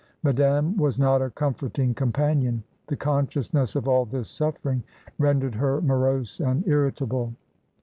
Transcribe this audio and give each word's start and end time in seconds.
Madame 0.23 0.75
was 0.77 0.97
not 0.97 1.21
a 1.21 1.29
comforting 1.29 1.93
companion, 1.93 2.63
the 2.87 2.95
consciousness 2.95 3.75
of 3.75 3.87
all 3.87 4.03
this 4.03 4.29
suffering 4.31 4.81
rendered 5.19 5.53
her 5.53 5.79
morose 5.79 6.39
and 6.39 6.67
irritable. 6.67 7.31